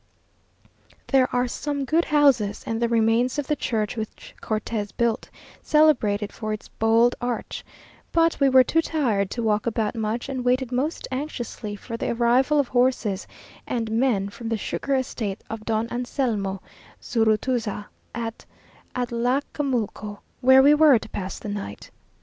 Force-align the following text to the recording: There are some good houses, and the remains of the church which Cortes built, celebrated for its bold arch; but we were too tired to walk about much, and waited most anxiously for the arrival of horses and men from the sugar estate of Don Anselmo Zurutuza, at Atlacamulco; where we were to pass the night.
There 1.05 1.29
are 1.31 1.47
some 1.47 1.85
good 1.85 2.05
houses, 2.05 2.63
and 2.65 2.81
the 2.81 2.89
remains 2.89 3.37
of 3.37 3.45
the 3.45 3.55
church 3.55 3.95
which 3.95 4.33
Cortes 4.41 4.91
built, 4.93 5.29
celebrated 5.61 6.33
for 6.33 6.53
its 6.53 6.69
bold 6.69 7.13
arch; 7.21 7.63
but 8.11 8.39
we 8.39 8.49
were 8.49 8.63
too 8.63 8.81
tired 8.81 9.29
to 9.29 9.43
walk 9.43 9.67
about 9.67 9.93
much, 9.93 10.27
and 10.27 10.43
waited 10.43 10.71
most 10.71 11.07
anxiously 11.11 11.75
for 11.75 11.97
the 11.97 12.09
arrival 12.13 12.57
of 12.59 12.69
horses 12.69 13.27
and 13.67 13.91
men 13.91 14.29
from 14.29 14.49
the 14.49 14.57
sugar 14.57 14.95
estate 14.95 15.43
of 15.51 15.65
Don 15.65 15.87
Anselmo 15.91 16.63
Zurutuza, 16.99 17.85
at 18.15 18.43
Atlacamulco; 18.95 20.17
where 20.41 20.63
we 20.63 20.73
were 20.73 20.97
to 20.97 21.09
pass 21.09 21.37
the 21.37 21.47
night. 21.49 21.91